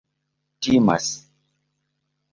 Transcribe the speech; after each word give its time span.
timas 0.61 1.07